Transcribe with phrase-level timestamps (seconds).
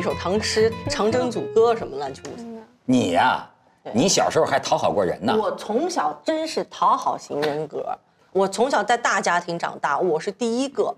[0.00, 2.42] 溜，站那背手唐诗、长征组歌什么乱七八糟。
[2.86, 3.46] 你呀、
[3.92, 5.36] 你小时候还讨好过人呢。
[5.38, 7.86] 我从小真是讨好型人格，
[8.32, 10.94] 我从小在大家庭长大，我是第一个。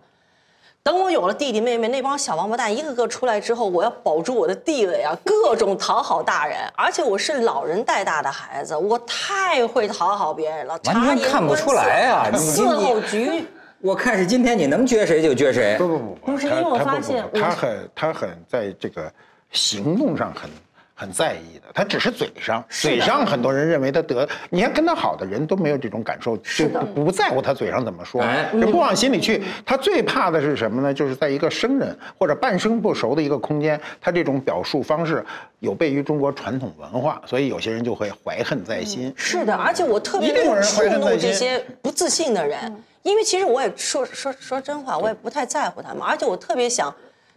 [0.85, 13.47] 等我有了弟弟妹妹，那帮小王八蛋一个个出来之后，我要保住我的地位啊，各种讨好大人，而且我是老人带大的孩子，我太会讨好别人了，完全察言看不出来啊观色你伺候局。
[13.83, 15.77] 我看是今天你能撅谁就撅谁。
[15.77, 19.13] 不不不不是因为我他发现不不不他很他很在这个
[19.51, 20.49] 行动上很
[20.95, 28.23] 很在意的，他只是嘴上，嘴上很多人认为他得，你看跟他好的人都没有这种感受，就不不在乎他嘴上怎么说
[28.71, 29.43] 不往心里去。
[29.67, 30.95] 他最怕的是什么呢？
[30.95, 35.25] 就是在一个生人或者半生不熟的一个空间，他这种表述方式
[35.59, 39.13] 有悖于中国传统文化，所以有些人就会怀恨在心。
[39.17, 46.95] 是的，而且我特别一定有人触怒怀恨在心这些不自信的人，因为其实我也说说说真话，我也不太在乎他们，而且我特别想，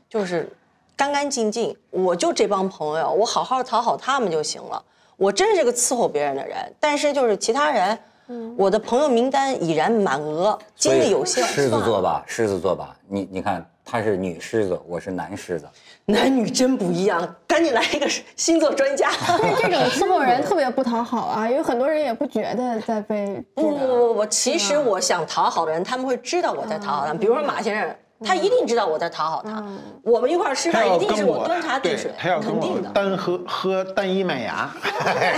[0.09, 0.47] 就是
[0.95, 4.83] 干干净净，我就这帮朋友，我好好讨好他们就行了。
[5.17, 11.43] 我真是个伺候别人的人，但是就是其他人，嗯我的朋友名单已然满额，精力有限。
[11.45, 12.95] 狮子，座吧，狮子座吧。
[13.07, 15.67] 你你看，他是女狮子，我是男狮子。
[16.07, 19.09] 男女真不一样，赶紧来一个星座专家。
[19.27, 23.77] 但是这种伺候人特别不讨好啊，因为很多人也不觉得在被不不。
[23.77, 27.17] 不不，其实我想讨好的人，他们会知道我在讨好他们。
[27.17, 29.63] 比如说马先生，他一定知道我在讨好他。
[30.01, 32.89] 我们一块儿吃饭，一定是我端茶递水，他要跟我肯定的。
[32.89, 34.69] 单喝喝单一麦芽，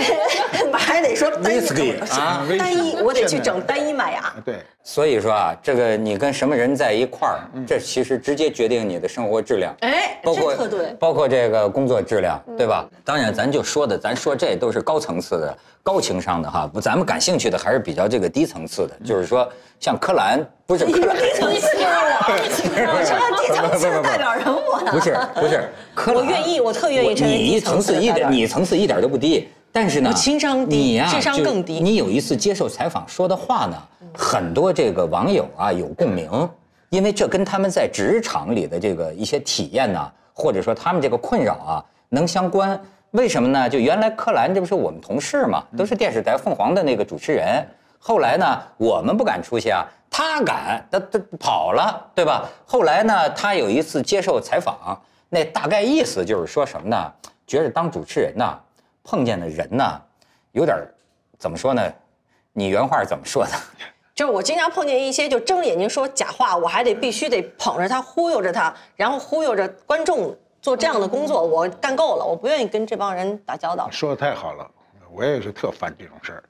[0.72, 4.32] 还得说单一啊单一，我得去整单一麦芽。
[4.44, 4.56] 对。
[4.82, 9.74] 所以说啊，这个你跟什么人在一块儿，这其实直接决定你的生活质量。
[9.80, 10.86] 哎，包括这特对。
[10.98, 12.88] 包括这个工作质量，对吧？
[13.04, 16.68] 当然，咱就说的，咱说这都是高层次的、高情商的哈。
[16.70, 19.50] 不，咱们感兴趣的还是比较这个低层次的，就是说
[19.80, 21.84] 像柯蓝，不是柯蓝，低层次的
[22.28, 24.92] 我，我成了低层次的代表人物呢。
[24.92, 29.48] 不是不是柯蓝，我愿意我特愿意成为你层层次一点，你层次一点都不低。
[29.72, 33.76] 但是呢，我情商低你呀、智商更低你有一次接受采访说的话呢，
[34.14, 36.28] 很多这个网友啊有共鸣，
[36.90, 42.78] 因为这跟他们在职场里的这个一些体验呢，或者说他们这个困扰啊能相关。
[43.12, 43.68] 为什么呢？
[43.68, 47.66] 就原来柯蓝这不是我们同事嘛，都是电视台凤凰的那个主持人。
[47.98, 52.48] 后来呢，我们不敢出去啊，他敢，他他跑了，对吧？
[52.66, 57.12] 后来呢，他有一次接受采访，那大概意思就是说什么呢？
[57.46, 58.58] 觉得当主持人呢，
[59.02, 60.00] 碰见的人呢，
[60.52, 60.76] 有点
[61.38, 61.82] 怎么说呢？
[62.52, 63.50] 你原话是怎么说的？
[64.14, 73.88] 就是我经常碰见一些就睁着眼睛说假话，我还得必须得捧着他忽悠着他，然后忽悠着观众做这样的工作，我干够了，我不愿意跟这帮人打交道。
[73.90, 74.68] 说的太好了，
[75.12, 76.42] 我也是特烦这种事儿。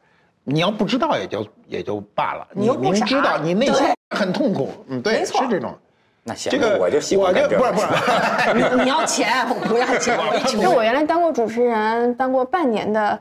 [0.44, 5.76] 你要不知道也就也就罢了，你又不知道你内心对很痛苦，嗯，对，是这种。
[6.24, 10.18] 那行，这个我就喜欢我就干这个不是不是，你 你要钱，我不要钱，
[10.60, 13.18] 就我原来当过主持人，当过半年的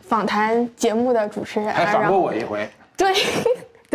[0.00, 3.12] 访谈节目的主持人，还访过我一回，对。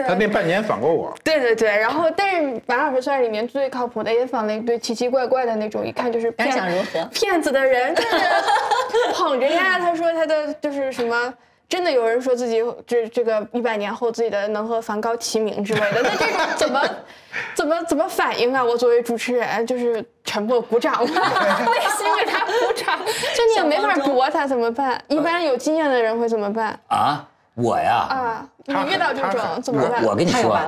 [0.04, 1.14] 他那半年访过我。
[1.24, 8.18] 对对对，然后但是马老师算是里面最靠谱的，也访了一堆奇奇怪怪的那种，一看就是感骗想如何骗子的人，就是
[9.14, 9.80] 捧着呀。
[9.80, 11.34] 他说他的就是什么。
[11.68, 16.90] 真的有人说自己这这个一百年后自己的能和梵高齐名之类的，那这种怎么
[17.56, 18.64] 怎么怎么反应啊？
[18.64, 23.00] 我作为主持人就是沉默鼓掌， 内心给他鼓掌，
[23.36, 25.02] 就你也没法驳他，怎么办？
[25.08, 28.48] 一般有经验的人会怎么办啊，我呀，啊？
[28.66, 30.04] 你遇到这种怎么办？
[30.04, 30.60] 我我跟你说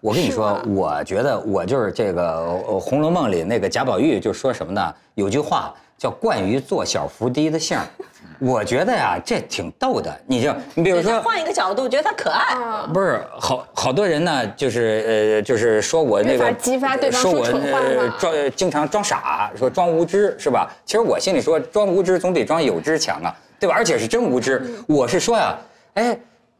[0.00, 4.94] 我跟你说，我觉得我就是这个呃《红楼梦》里那个贾宝玉就说什么呢？
[5.14, 7.84] 有句话叫“惯于做小伏低的性儿”，
[8.38, 10.14] 我觉得呀，这挺逗的。
[10.26, 12.54] 你就你比如说，换一个角度，觉得他可爱。
[12.54, 20.70] 啊，不是好好多人呢，就是呃，就是说我那个激发对方说我装经常装傻，说装无知是吧？
[20.84, 23.34] 其实我心里说装无知总比装有知强啊。
[23.58, 23.74] 对吧？
[23.74, 24.62] 而且是真无知。
[24.86, 25.56] 我是说呀，
[25.94, 26.16] 哎，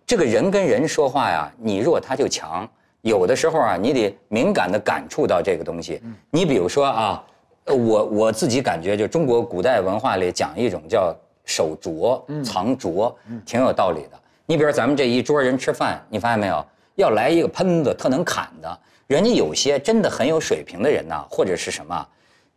[0.06, 2.66] 这个人跟人说话呀，你弱他就强。
[3.02, 6.00] 有的时候啊，你得敏感地感触到这个东西。
[6.30, 7.24] 你比如说啊，
[7.64, 11.14] 呃我我自己感觉，就中国古代文化里讲一种叫
[11.44, 14.10] 守拙、藏拙，挺有道理的。
[14.46, 16.64] 你比如咱们这一桌人吃饭，你发现没有？
[16.94, 18.78] 要来一个喷子，特能砍的，
[19.08, 22.08] 人家有些真的很有水平的人呐，或者是什么，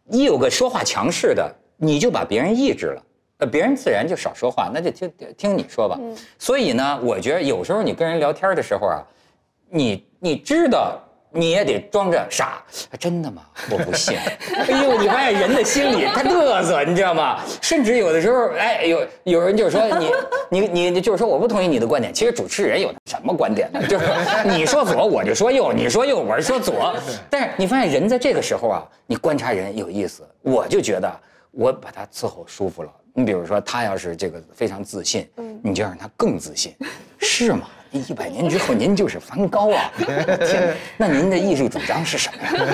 [0.08, 3.04] 一有个说话强势的，你就把别人抑制了。
[3.40, 5.98] 呃，别人自然就少说话，那就听听你说吧。
[6.38, 9.02] 所以呢，我觉得有时候你跟人聊天的时候啊，
[9.70, 11.00] 你你知道，
[11.32, 12.62] 你也得装着傻。
[13.00, 13.44] 真的吗？
[13.72, 14.18] 我不信。
[14.68, 17.40] 哎呦，你发现人的心理他嘚瑟，你知道吗？
[17.62, 20.12] 甚至有的时候，哎，有有人就是说你
[20.52, 22.14] 你你你就是说我不同意你的观点。
[22.14, 23.80] 其实主持人有什么观点呢？
[23.88, 24.06] 就是
[24.44, 26.94] 你说左我就说右，你说右我说左。
[27.30, 31.10] 但是你发现人在这个时候啊，你观察人有意思，我就觉得
[31.52, 32.90] 我把他伺候舒服了。
[33.14, 35.28] 你比如说他要是这个非常自信，
[35.62, 36.76] 你就让他更自信，
[37.20, 37.68] 是吗？
[37.92, 39.92] 一百年之后您就是梵高啊！
[39.98, 42.74] 天，那您的艺术主张是什么呀？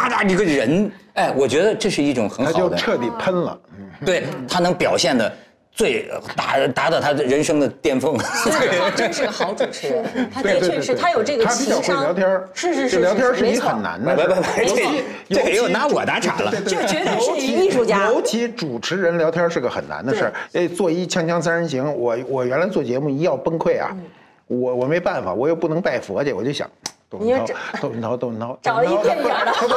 [0.00, 3.60] 啪嗒，这个人，哎，我觉得这是一种很好的，就彻底喷了。
[3.76, 5.32] 嗯对他能表现的
[5.74, 8.16] 最达达到他的人生的巅峰。
[8.16, 14.22] 他真是个好主持人，他的确是他有这个他比较会情商，聊天儿是是是，聊天儿是没错一很难的不。
[14.22, 16.52] 不不，这这个又拿我打岔了。
[16.64, 18.06] 这绝对是艺术家。
[18.06, 20.32] 尤其主持人聊天是个很难的事儿。
[20.52, 24.04] 哎，做一锵锵三人行，我我原来做节目一要崩溃啊，嗯
[24.46, 26.70] 我我没办法，我又不能拜佛去，我就想。
[27.18, 27.46] 窦文涛
[27.80, 29.76] 窦文涛，窦文涛，找一窦文涛片面儿的他都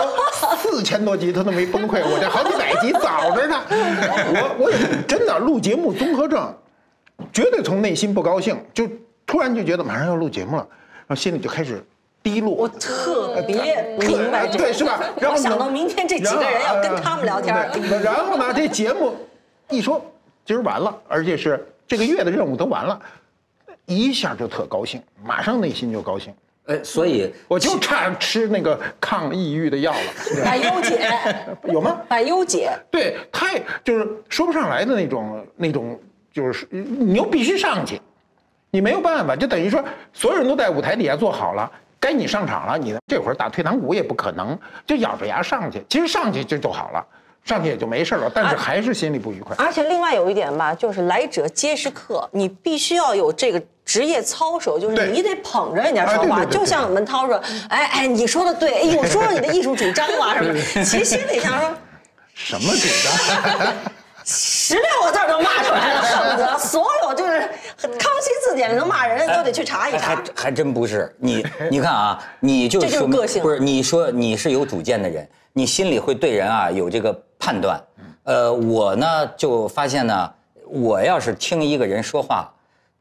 [0.56, 3.62] 四千多集，他都没崩溃，我这好几百集早着呢。
[3.69, 6.54] 我我也真的录节目综合症，
[7.31, 8.88] 绝对从内心不高兴，就
[9.25, 10.68] 突然就觉得马上要录节目了，
[11.07, 11.84] 然后心里就开始
[12.22, 12.54] 低落。
[12.54, 15.00] 我特别明白这个，对，是吧？
[15.19, 17.56] 然后想到明天这几个人要跟他们聊天
[18.04, 19.16] 然后呢，这节目
[19.69, 20.01] 一说
[20.45, 23.00] 今儿完了，而且是这个月的任务都完了，
[23.86, 26.34] 一下就特高兴，马上内心就高兴，
[26.67, 29.99] 呃，所以我就差吃那个抗抑郁的药了。
[30.43, 31.09] 百忧解，
[31.71, 32.01] 有吗？
[32.07, 35.99] 百忧解，对，太就是说不上来的那种那种，
[36.31, 38.01] 就是你又必须上去，
[38.69, 45.81] 你没有办法，就等于说所有人都在舞台底下坐好了，该你上场了，你这会儿打退堂鼓也不可能，就咬着牙上去。
[45.89, 47.05] 其实上去就就好了，
[47.45, 49.55] 上去也就没事了，但是还是心里不愉快。
[49.57, 56.44] 而且另外有一点吧，就是来者皆是客，你必须要有这个职业操守，就是你得捧着人家说话。
[56.44, 61.74] 就像文涛说，哎哎，你说的对，哎呦，说说你的艺术主张啊什么，其实心里想说。
[62.36, 63.74] 什么主张？
[64.30, 67.39] 十六个字都骂出来了，恨不得 所有就是
[67.80, 70.22] 康熙字典里能骂人的都得去查一查还查。
[70.36, 77.81] 还真不是你，你看啊，你就这就是个性不是你说你是有主见的人，你心里会对人啊有这个判断。
[78.24, 79.07] 呃，我呢
[79.38, 80.30] 就发现呢，
[80.66, 82.54] 我要是听一个人说话，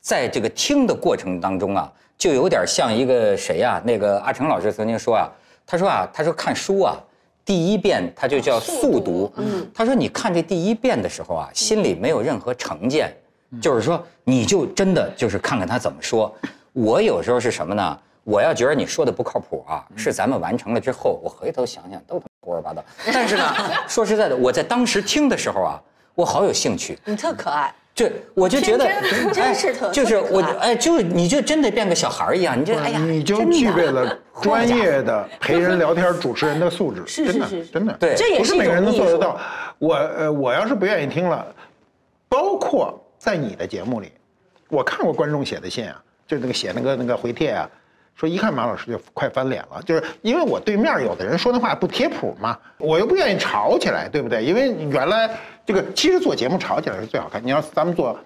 [0.07, 5.29] 在这个听的过程当中啊，就有点像一个谁呀、那个阿成老师曾经说啊，
[5.67, 6.97] 他说啊，他说看书啊。
[7.45, 13.13] 第一遍他就叫速读，嗯，他说你看这第一遍的时候啊，心里没有任何成见，
[13.61, 16.33] 就是说你就真的就是看看他怎么说。
[16.73, 17.99] 我有时候是什么呢？
[18.23, 22.85] 我要觉得你说的不靠谱啊，是咱们完成了之后，我回头想想都他妈胡说八道。
[23.13, 23.45] 但是呢，
[23.89, 25.83] 说实在的，我在当时听的时候啊，
[26.15, 26.97] 我好有兴趣。
[27.05, 37.95] 你特可爱，这我就觉得，真真是特哎就是我哎，就是你就真的变个小孩儿一样，你就哎呀，你就具备了 专业的陪人聊天主持人的素质， 是真的是是真的。
[37.99, 38.85] 对这也不是每个人。
[38.85, 39.41] 都做得到。
[39.79, 41.47] 我呃，我要是不愿意听了，
[42.29, 44.13] 包括在你的节目里，
[44.69, 47.71] 我看过观众写的信啊，就那个写那个那个回帖啊，
[48.17, 54.43] 说一看马老师就快翻脸了，就是因为我对面有的人说的话不贴谱嘛，我又不愿意吵起来，对不对？
[54.43, 55.31] 因为原来
[55.65, 57.45] 这个其实做节目吵起来是最好看。
[57.45, 58.19] 你要是咱们做。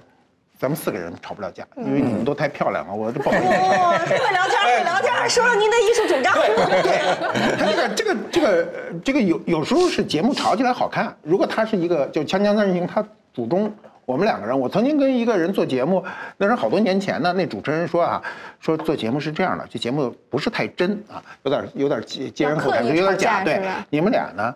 [0.61, 3.47] 咱们四个人吵不了架，因为你们都太漂亮了，我就不好意思。
[3.49, 6.35] 哇，会聊天，会聊天，说说您的艺术主张。
[6.35, 13.73] 对他这个这个这个呃这个有有时候是节目吵起来好看，如果他是一个就《锵锵三人行》，他祖宗
[14.11, 16.05] 我们两个人，我曾经跟一个人做节目，
[16.37, 18.21] 那是好多年前呢，那主持人说啊，
[18.59, 24.53] 说做节目是这样的，这节目不是太真啊，有点有点接接人口谈，要刻意有点假，对，你们俩呢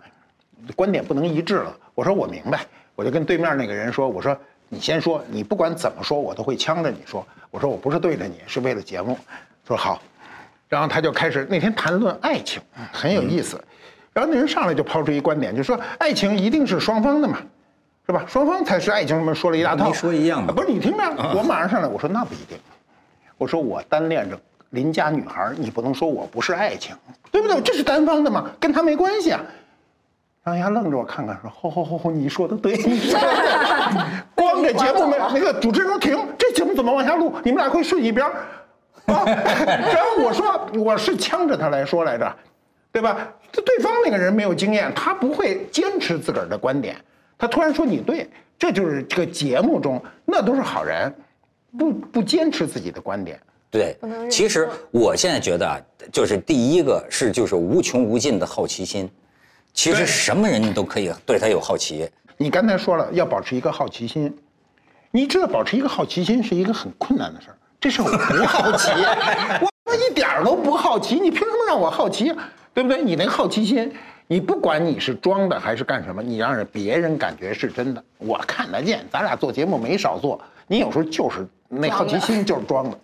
[0.75, 1.73] 观点不能一致了。
[1.93, 2.65] 我说我明白，
[2.97, 7.25] 我就跟对面那个人说，我说你先说，你不管怎么说，我都会呛着你说。
[7.49, 9.17] 我说我不是对着你，是为了节目。
[9.65, 10.01] 说好，
[10.67, 13.63] 然后他就开始那天谈论爱情，很有意思。
[14.11, 17.37] 然后那人上来就抛出一观点，就说爱情一定是双方的嘛，
[18.05, 18.23] 是吧？
[18.27, 19.87] 双方才是爱情，什么说了一大套。
[19.87, 21.03] 没说一样的啊不是你听着，
[21.35, 22.57] 我马上上来，我说那不一定。
[23.37, 26.95] 我说我单恋着邻家女孩，你不能说我不是爱情，
[27.31, 27.59] 对不对？
[27.61, 29.41] 这是单方的嘛，跟他没关系啊。
[30.43, 34.03] 然后人家愣着我看看，说：“吼吼吼吼，你说的对，你说的对。
[34.35, 37.33] ”光给节目没那个主持人说停，这节目怎么往下录？
[37.43, 38.31] 你们俩会顺一边儿
[39.11, 39.25] 啊！
[39.25, 42.35] 然后我说我是呛着他来说来着，
[42.91, 43.27] 对吧？
[43.51, 46.95] 这对方那个人没有经验，他不会坚持自个儿的观点，
[47.37, 51.13] 他突然说你对，这就是这个节目中那都是好人，
[51.77, 53.39] 不不坚持自己的观点。
[53.69, 53.97] 对，
[54.29, 55.77] 其实我现在觉得啊，
[56.11, 59.09] 就是第一个是就是无穷无尽的好奇心，
[59.73, 62.09] 其实什么人都可以对他有好奇。
[62.37, 64.33] 你刚才说了要保持一个好奇心，
[65.11, 67.57] 你知道保持一个好奇心是一个很困难的事儿。
[67.81, 68.91] 这事我不好奇，
[69.61, 72.33] 我我一点儿都不好奇，你凭什么让我好奇？
[72.73, 73.03] 对不对？
[73.03, 73.93] 你那个好奇心，
[74.27, 79.05] 你不管你是装的还是干什么，你让人别人感觉是真的，我看得见。
[79.11, 82.97] 咱俩做节目没少做，你有时候就是那好奇心就是装的。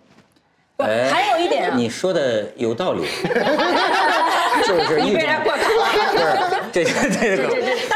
[0.76, 3.02] 不还有一点啊，你说的有道理，
[4.66, 6.60] 就是一种你被人过坎了。
[6.72, 7.36] 不是这这这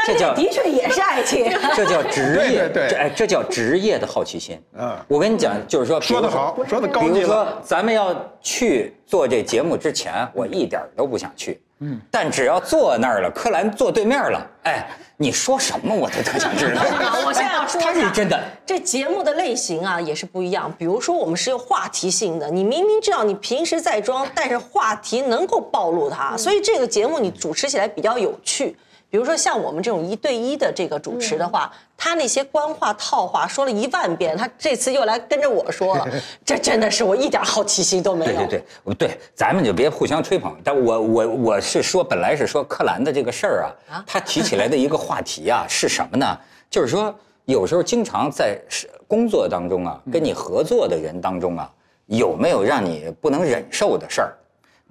[0.07, 1.45] 这叫的确也是爱情。
[1.75, 4.59] 这叫职业，对对对这哎这叫职业的好奇心。
[4.77, 11.59] 嗯我跟你讲，就是说，说得比如好说的高级比如说，咱们要去做这节目之前，我一点都不想去。
[11.79, 16.81] 嗯，但只要坐那儿了，柯蓝坐对面了，哎，你说什么我都特想知道。
[17.23, 18.43] 我现在要说他是真的。
[18.65, 20.73] 这节目的类型啊也是不一样。
[20.75, 28.75] 比如说，我们是有话题性的，你明明知道你平时在装，但是话题能够暴露它，所以这个节目你主持起来比较有趣。
[29.09, 36.07] 比如说像我们这种一对一的这个主持的话，他那些官话套话说了一万遍，他这次又来跟着我说了，
[36.45, 38.31] 这真的是我一点好奇心都没有。
[38.31, 40.55] 对对对，对，咱们就别互相吹捧。
[40.63, 46.37] 但我我我是说，本来是说柯蓝的这个事儿啊，他提起来的一个话题啊是什么呢？
[46.69, 47.13] 就是说，
[47.45, 51.71] 有时候经常在是工作当中啊，跟你合作的人当中啊，
[52.07, 54.33] 有没有让你不能忍受的事儿？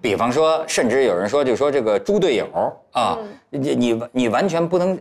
[0.07, 2.47] 比方说，甚至有人说，就说这个猪队友
[2.93, 3.19] 啊，
[3.51, 5.01] 你你你完全不能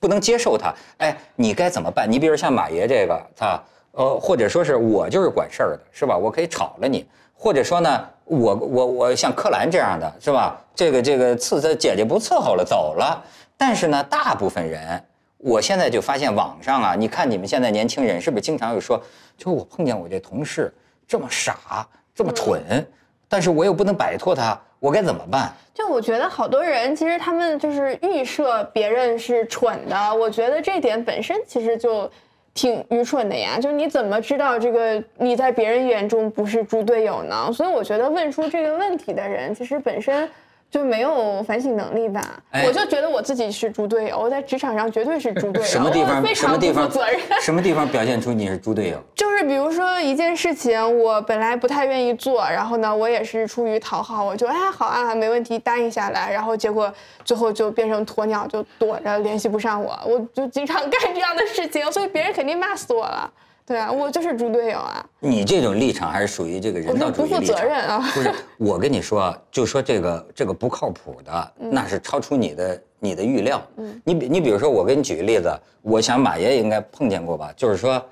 [0.00, 2.10] 不能接受他，哎，你该怎么办？
[2.10, 6.18] 你比如像马爷这个，他呃，或者说是我就是管事儿的，是吧？
[6.18, 10.60] 我可以炒了你，或者说呢，我我我像柯蓝这样的，是吧？
[10.74, 13.22] 这个这个伺候姐姐不伺候了，走了。
[13.56, 15.00] 但是呢，大部分人，
[15.38, 19.00] 我现在就发现网上啊，你看你们现在年轻人是不是经常有说，
[19.36, 20.74] 就是我碰见我这同事
[21.06, 22.84] 这么傻，这么蠢。
[23.32, 25.50] 但是我又不能摆脱他，我该怎么办？
[25.72, 32.10] 就我觉得好多人其实他们就是预设别人是蠢的，我觉得这点本身其实就
[32.52, 33.58] 挺愚蠢的呀。
[33.58, 37.50] 就是你怎么知道这个你在别人眼中不是猪队友呢？
[37.54, 40.28] 所以我觉得问出这个问题的人，其实本身。
[40.72, 42.42] 就没有反省能力吧？
[42.50, 46.34] 哎我就觉得我自己是猪队友，我在职场上绝对是猪队友，什么地方？
[46.34, 47.20] 什么地方责任。？
[47.42, 48.98] 什么地方表现出你是猪队友？
[49.14, 56.90] 就是比如说一件事情，我本来不太愿意做，然后呢，我也是出于讨好，我就哎好啊，没问题，答应下来，然后结果
[57.22, 63.30] 最后就变成鸵鸟，就躲着联系不上我，我就经常 干这样的事情，所以别人肯定骂死我了。
[63.64, 67.40] 对啊，我就是猪队友啊，你这种立场还是属于这个人道主义立场。
[67.40, 73.62] 不负责任啊不是，我跟你说啊，就说这个这个不靠谱的，那是超出你的你的预料。
[73.76, 75.48] 嗯你比你比如说，我给你举个例子，
[75.80, 77.52] 我想马爷应该碰见过吧？
[77.56, 78.04] 就是说，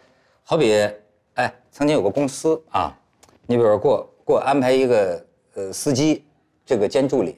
[0.44, 0.88] 好比，
[1.34, 2.96] 哎，曾经有个公司啊，
[3.46, 6.24] 你比如说给我给我安排一个呃司机，
[6.64, 7.36] 这个兼助理。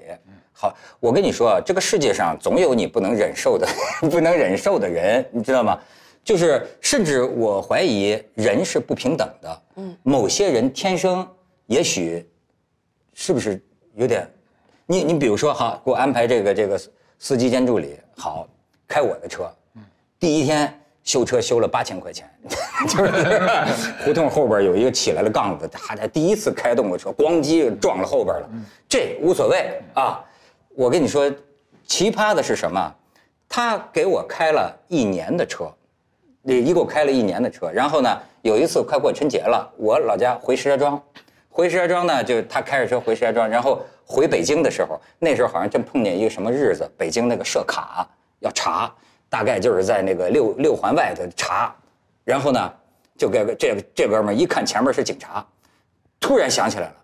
[0.53, 3.67] 好，我跟你说啊，这个世界上总有你不能忍受的
[4.09, 5.79] 不能忍受的人，你知道吗？
[6.25, 9.63] 就是，甚至我怀疑人是不平等的。
[9.77, 11.27] 嗯，某些人天生
[11.67, 12.25] 也许
[13.13, 13.61] 是不是
[13.95, 14.29] 有点？
[14.87, 16.81] 你你比如说哈，给我安排这个这个
[17.19, 18.47] 司机兼助理，好，
[18.87, 19.51] 开我的车，
[20.19, 22.31] 第一天修车修了八千块钱，
[22.89, 23.65] 就是
[24.05, 28.49] 胡同后边有一个起来了杠子，他他第一次开动过车，咣叽撞了后边了，
[28.89, 30.25] 这无所谓啊。
[30.75, 31.31] 我跟你说，
[31.87, 32.95] 奇葩的是什么？
[33.49, 35.69] 他给我开了一年的车。
[36.47, 41.01] 这一共开了一年的车，然后呢，有一次快过春节了，我老家回石家庄，
[41.49, 48.05] 回石家庄呢，就他开着车回石家庄，然后回北京的时候，那时候好像正碰见一个什么日子，北京那个设卡
[48.41, 48.93] 要查，
[49.29, 51.73] 大概就是在那个六六环外头查，
[52.25, 52.73] 然后呢，
[53.17, 55.47] 就给这这哥们儿一看前面是警察，
[56.19, 56.95] 突然想起来了，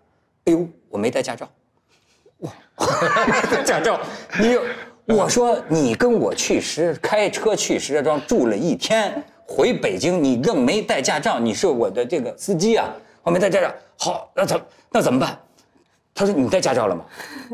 [0.45, 1.47] 哎呦，我没带驾照，
[2.39, 2.51] 哇，
[3.63, 3.99] 驾照，
[4.37, 4.61] 你有。
[5.09, 12.87] 我说你跟我去石开车去石家庄住了一天，回北京你更没带驾照，你是我的这个司机啊，
[13.23, 13.73] 我没带驾照。
[13.97, 14.61] 好，那怎
[14.91, 15.35] 那怎么办？
[16.13, 17.03] 他说你带驾照了吗？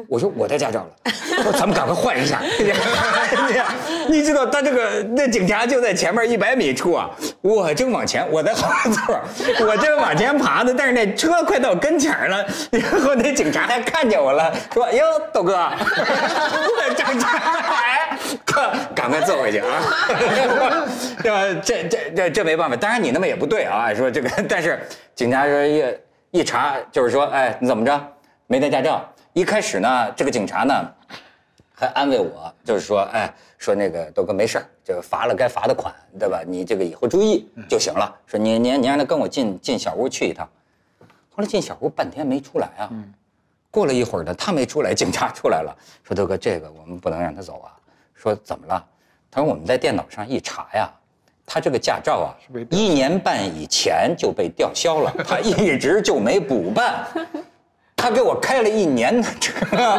[0.10, 1.12] 我说我带驾照了。
[1.38, 2.42] 他说咱们赶快换一下。
[4.08, 7.10] 你知道他这个那警察就在前面一百米处啊，
[7.42, 9.20] 我正往前，我在后座，
[9.68, 15.70] 我正往前爬呢，但是那车快到跟前了，然后那警察还看见我了，说：“哟，豆哥，
[16.96, 19.82] 这这哎，快赶快坐回去啊！
[21.22, 21.62] 对吧？
[21.64, 24.80] 这这这这没办法，当然你那么也不对啊，说这个，但是
[25.16, 25.84] 警察说一
[26.32, 28.00] 一查就是说，哎，你怎么着
[28.48, 29.04] 没带驾照？
[29.34, 30.74] 一开始呢，这个警察呢
[31.74, 36.42] 还安慰我，就是说，哎，说那个豆哥没事儿，这个罚了该罚的款，对吧？
[36.46, 38.16] 你这个以后注意就行了。
[38.28, 40.48] 说你你你让他跟我进进小屋去一趟。
[41.36, 42.90] 后来进小屋半天没出来啊。
[43.72, 47.74] 过了一会儿呢，他没出来，警察出来了，说豆哥，这个我们不能让他走啊。
[48.14, 48.86] 说怎么了？
[49.30, 50.90] 他说我们在电脑上一查呀，
[51.46, 52.32] 他这个驾照啊
[52.70, 57.06] 一年半以前就被吊销了，他一直就没补办。
[58.06, 59.52] 他给我开了一年的车，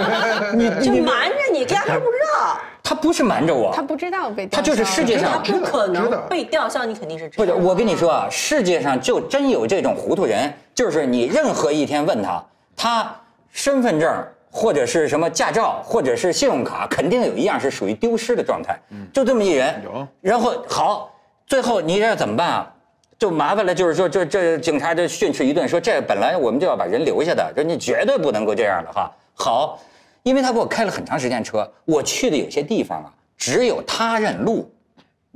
[0.54, 2.56] 你就你瞒着你，压根儿不知道。
[2.80, 7.56] 他不是瞒着我，他不知道被他就是世界他上不可能被吊销，你肯定是知不是，道。
[7.56, 12.40] 我跟你说啊，世界上就真有这种糊涂人，就是你任何一天问他，
[12.76, 13.12] 他
[13.50, 18.78] 身份证或者是什么驾照或者是信用卡，肯定有一样是属于丢失的状态，
[19.12, 19.82] 就这么一人。
[19.82, 21.12] 有然后好，
[21.48, 22.72] 最后你这怎么办啊？
[23.18, 29.10] 就麻烦了，就是说这这警察这训斥一顿，说这本来我们就要把人留下的，说你绝对不能够这样的哈。
[29.34, 29.80] 好，
[30.22, 34.70] 因为他给我开了很长时间车，我去的有些地方啊，只有他认路。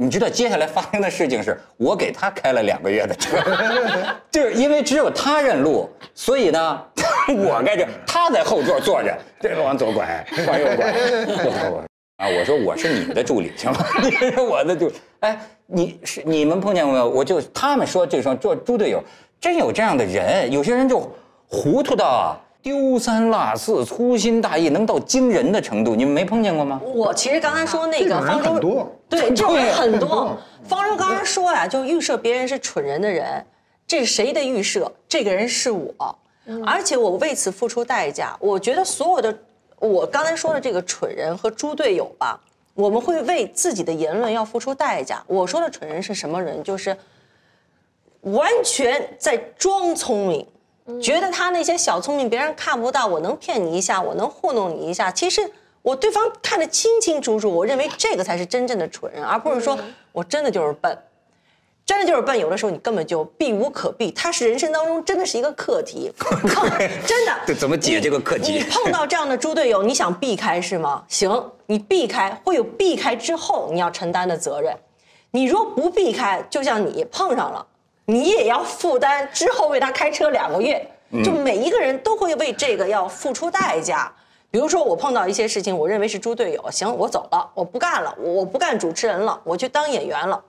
[0.02, 3.36] 你知道接下来发生的事情是我给他开了两个月的车，
[4.32, 6.82] 就是因为只有他认路，所以呢，
[7.36, 10.94] 我该这他在后座坐着，这个往左拐，往右拐，
[11.26, 11.84] 我我
[12.16, 13.84] 啊，我说我是你的助理行吗？
[14.02, 17.08] 你是我的助理，哎，你是你们碰见过没有？
[17.08, 19.02] 我就他们说这双做猪队友，
[19.40, 21.06] 真有这样的人，有些人就
[21.46, 26.80] 糊涂到啊丢三落四、粗心大意，能到惊人的程度，你们没碰见过吗？
[26.94, 30.36] 我其实刚才说那个方舟多对，这种人很多多。
[30.64, 33.44] 方舟刚才说呀，就预设别人是蠢人的人，
[33.86, 34.90] 这是谁的预设？
[35.08, 36.18] 这个人是我，
[36.64, 38.36] 而且我为此付出代价。
[38.40, 39.36] 我觉得所有的
[39.78, 42.38] 我刚才说的这个蠢人和猪队友吧，
[42.80, 45.22] 我们会为自己的言论要付出代价。
[45.26, 46.62] 我说的蠢人是什么人？
[46.64, 46.96] 就是
[48.22, 50.46] 完全在装聪明。
[51.00, 55.08] 觉得他那些小聪明别人看不到，我能骗你一下，我能糊弄你一下。
[55.10, 55.48] 其实
[55.82, 59.78] 我对方看得清清楚楚，我认为这个才是真正的蠢人，而不是说
[60.10, 60.98] 我真的就是笨，
[61.90, 62.38] 真的就是笨。
[62.38, 66.08] 有的时候你根本就避无可避，它是人生当中真的是一个课题，
[67.04, 67.32] 真的。
[67.44, 71.02] 这怎么解这个课题你碰到这样的猪队友，你想避开是吗？
[71.08, 74.72] 行，你避开会有避开之后你要承担的责任。
[75.32, 77.66] 你若不避开，就像你碰上了，
[78.04, 80.88] 你也要负担之后为他开车两个月。
[81.24, 84.12] 就每一个人都会为这个要付出代价。
[84.48, 90.40] 比如说我碰到一些事情，我认为是猪队友，行，我走了，我不干了，我我不干主持人了，我去当演员了，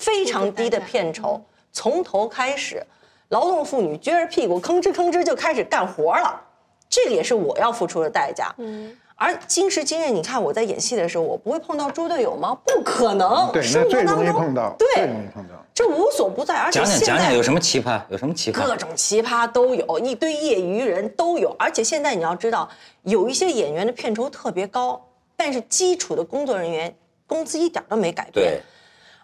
[0.00, 2.82] 非常低的片酬，从头开始，
[3.28, 6.40] 劳动妇女撅着屁股吭哧吭哧就开始干活了，
[6.88, 8.52] 这个也是我要付出的代价。
[8.56, 8.96] 嗯。
[9.14, 12.56] 而今时今日，你看我在演戏的时候，我不会碰到猪队友吗？
[12.64, 15.54] 不可能，对，生那最活当中容易碰到，对，最容易碰到。
[15.74, 18.00] 这无所不在，而且讲讲现在讲讲有什么奇葩？
[18.08, 18.64] 有什么奇葩？
[18.64, 22.66] 各种奇葩都有，一堆业余人都有，而且现在你要知道，
[23.02, 24.98] 有一些演员的片酬特别高，
[25.36, 26.94] 但是基础的工作人员
[27.26, 28.62] 工资一点都没改变对。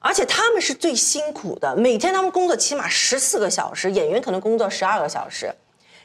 [0.07, 5.53] 而且他们是最辛苦的，每天他们工作起码十四个小时，演员可能工作十二个小时，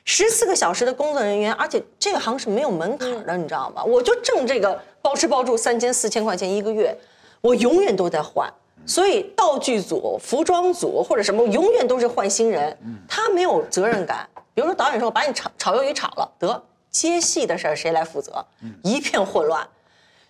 [0.06, 3.84] 十四个小时的工作人员，而且这个行是没有门槛的，你知道吗？
[3.84, 6.98] 我就挣这个包吃包住三千四千块钱一个月，
[7.42, 8.52] 我永远都在换。
[8.88, 12.76] 所以道具组、服装组或者什么，永远都是换新人，
[13.08, 14.28] 他没有责任感。
[14.56, 18.44] 比如说导演说我把你炒炒鱿鱼炒了，得接戏的事儿谁来负责？
[18.82, 19.68] 一片混乱。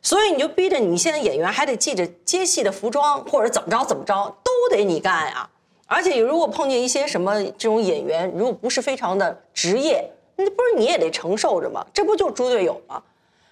[0.01, 5.47] 所以你就逼着你现在演员还得记着接戏的服装，或者怎么着怎么着，都得你干呀。
[5.85, 11.85] 而且如果碰见一些什么这种演员，如果不是非常的职业，那不是你也得承受着吗？
[11.93, 13.01] 这不就是猪队友吗？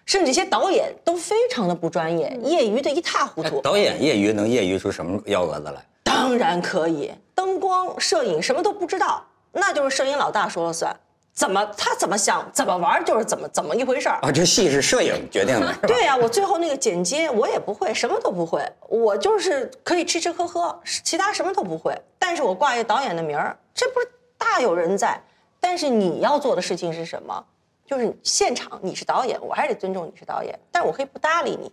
[0.06, 3.58] 甚至一些导演都非常的不专业，业余的一塌糊涂。
[3.58, 5.86] 哎导演业余能业余出什么幺蛾子来？
[6.04, 10.96] 当然可以，灯光、摄影什么都不知道，那就是摄影老大说了算。
[11.40, 14.20] 怎么他怎么想怎么玩就是怎么怎么一回事儿。
[14.22, 21.98] 啊，这戏是摄影决定的，对呀、我最后那个剪接我也不会，什么都不会，我就是可以吃吃喝喝，其他什么都不会。
[22.20, 25.18] 但是我挂一导演的名儿，这不是大有人在。
[25.62, 27.42] 但是你要做的事情是什么？
[27.88, 31.72] 就是现场你是导演，我还是得尊重你是导演，但我可以不搭理你，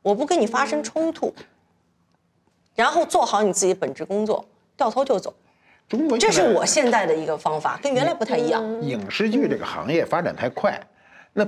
[0.00, 1.34] 我不跟你发生冲突，
[2.76, 4.44] 然后做好你自己本职工作，
[4.76, 5.34] 掉头就走。
[5.88, 8.62] 中国这是我现在的一个方法，跟原来不太一样。
[8.82, 10.78] 影视剧这个行业发展太快，
[11.32, 11.46] 那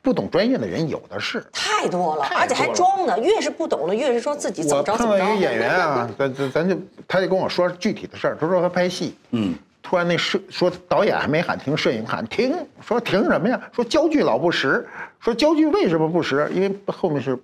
[0.00, 1.44] 不懂专业的人有的是。
[1.52, 3.18] 太多了，太多了而且还装呢。
[3.18, 5.24] 越是不懂的，越是说自己怎么着怎么着。
[5.24, 6.76] 碰到一个演员啊， 咱咱咱就
[7.08, 12.54] 他就跟我说具体的事儿，他说他拍戏，嗯，突然那摄说导演还没喊停，摄影喊停，
[12.86, 13.60] 说停什么呀？
[13.74, 14.86] 说焦距老不实，
[15.18, 16.48] 说焦距为什么不实？
[16.54, 17.36] 因为后面是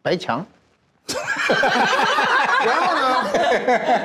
[0.00, 0.46] 白墙，
[2.66, 3.30] 然后呢，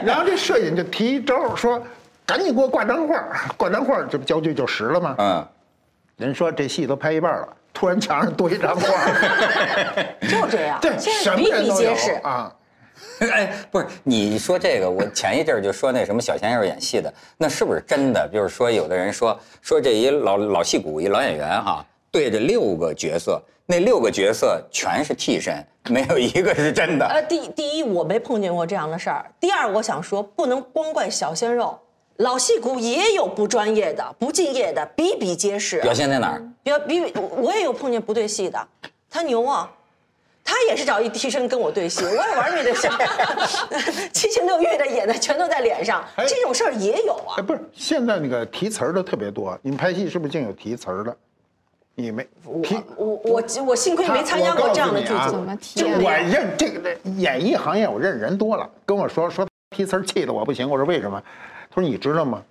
[0.06, 1.82] 然后这摄影就提一招说，
[2.26, 3.24] 赶紧给我挂张画，
[3.58, 5.15] 挂张画，这不焦距就实了吗？
[5.18, 5.48] 嗯，
[6.18, 8.82] 人说这戏都拍一半了，突然墙上多一张画，
[10.28, 11.91] 就这样，对，什么人都有。
[12.24, 12.52] 啊。
[13.20, 18.28] 哎，不是，你说这个，我前一阵儿就说那什么小鲜肉演戏的，那是不是真的？
[18.32, 25.54] 就是说，有的人说说这一老老戏骨一老演员哈，对着六个角色，那六个角色全是替身，
[25.89, 27.06] 没有一个是真的。
[27.06, 29.30] 呃，第第一，我没碰见过这样的事儿。
[29.38, 31.78] 第二，我想说，不能光怪小鲜肉，
[32.15, 35.82] 老戏骨也有不专业的、不敬业的，比比皆是。
[35.82, 36.41] 表现在哪儿？
[36.63, 38.65] 比比比，我也有碰见不对戏的，
[39.10, 39.69] 他牛啊，
[40.41, 42.97] 他也是找一替身跟我对戏，我也玩命的想，
[44.13, 47.41] 七情六欲的演的全都在脸上，哎这种事儿也有啊哎，。
[47.43, 51.17] 不是，现在那个提词儿的特别多，你们拍戏是不是净有提词儿的？
[51.95, 52.62] 你没我？
[52.97, 55.31] 我我我幸亏没参加过这样的剧组。
[55.31, 60.69] 怎么提就啊我认这个演艺行业，我认识人多了，跟我说说提词儿气得我不行。
[60.69, 61.21] 我说为什么？
[61.69, 62.41] 他说你知道吗？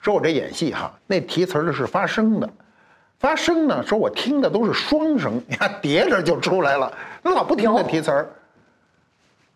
[0.00, 2.50] 说我这演戏哈，那提词儿的是发声的，
[3.20, 6.92] 发声呢，说我听的都是双声，你看叠着就出来了，
[7.22, 8.28] 那老不停的提词儿，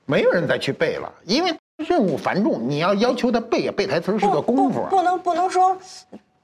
[0.05, 4.89] 没有人再去背了，因为任务繁重，你要要求他背背台词是个功夫啊。
[4.89, 5.77] 不能不能说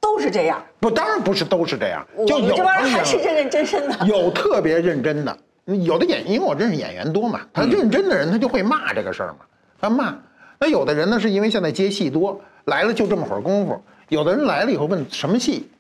[0.03, 4.05] 都是这样，不，当然不是都是这样，就有这帮人还是认认真真的。
[4.05, 9.47] 有特别认真的，有的演，因为我认识演员多嘛，他认真的人他就会骂这个事儿嘛，
[9.81, 10.15] 他骂。
[10.59, 13.75] 那有的人呢，是因为现在接戏多，来了就这么会儿功夫；
[14.09, 15.71] 有的人来了以后问什么戏，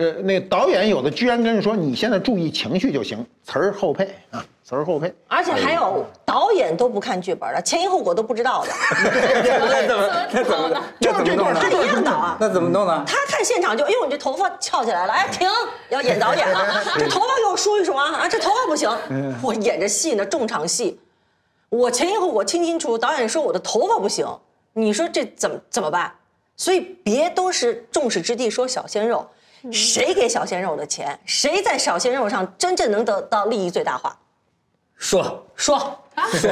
[0.00, 5.14] 呃，那导演有的居然跟人说，你现在注意情绪就行，词儿后配啊，词儿后配。
[5.28, 8.70] 而且还有导演都不看剧本的，前因后果都不知道的。
[9.04, 12.34] 那怎么 那怎么就是这段他一样的啊。
[12.40, 13.04] 那怎么弄呢？
[13.06, 15.46] 他看现场就，哎呦，你这头发翘起来了，哎，停，
[15.90, 18.90] 要演导演了， 这头发给我梳一梳啊，啊，这头发不行，
[19.42, 20.98] 我演着戏呢，重场戏，
[21.68, 24.26] 我前因后果清清楚，导演说我的头发不行，
[24.72, 26.10] 你说这怎么怎么办？
[26.56, 29.26] 所以别都是众矢之的说小鲜肉，
[29.72, 34.16] 谁给小鲜肉的钱，谁在小鲜肉上真正能得到利益最大化？
[34.96, 35.98] 说说。
[36.28, 36.42] 方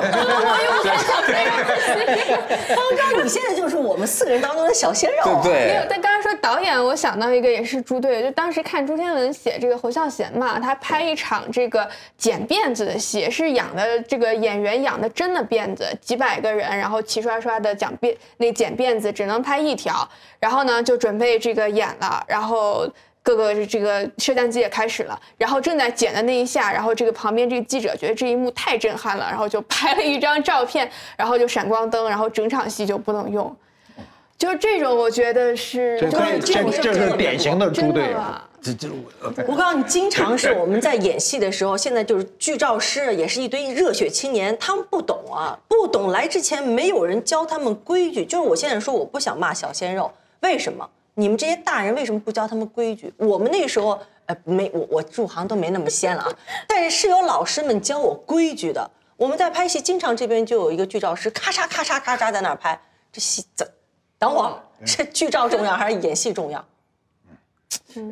[2.97, 5.41] 舟，你现在就是我们四个人当中的小鲜肉、啊。
[5.43, 22.89] 对没有，，但刚才说导演，我想到一个也是朱队，就当时看朱天文写这个侯孝贤嘛，他拍一场这个剪辫子的戏，是养的这个演员养的真的辫子，几百个人，然后齐刷刷的讲辫那剪辫子，只能拍一条，然后呢就准备这个演了，然后。
[23.29, 33.55] 各个这个摄像机也开始了，然后正在剪的那一下，然后这个旁边这个记者觉得这一幕太震撼了，然后就拍了一张照片，然后就闪光灯，然后整场戏就不能用。
[34.39, 38.09] 就是这种，我觉得是这对这这种是典型的猪真队友。
[38.13, 38.49] 的吧？
[38.63, 46.09] 这我我告诉你，经常是我们在演戏的时候，现在就是剧照师也是一堆热血青年，他们不懂啊，不懂。
[46.09, 50.11] 来之前没有人教他们规矩，就是我现在说我不想骂小鲜肉，
[50.41, 50.89] 为什么？
[51.19, 53.13] 你们这些大人为什么不教他们规矩？
[53.17, 56.33] 我们那个时候，呃，没我我入行都没那么仙了啊，
[56.69, 58.89] 但是是有老师们教我规矩的。
[59.17, 63.69] 我们在拍戏，经常这边就有一个剧照师，咔嚓咔嚓咔嚓在那儿拍，这戏怎？
[64.17, 66.65] 等会儿是剧照重要还是演戏重要？